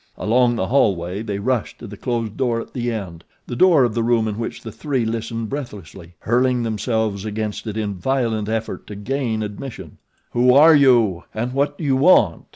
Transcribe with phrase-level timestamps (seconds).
[0.17, 3.93] Along the hallway they rushed to the closed door at the end the door of
[3.93, 8.87] the room in which the three listened breathlessly hurling themselves against it in violent effort
[8.87, 9.99] to gain admission.
[10.31, 12.45] "Who are you and what do you want?"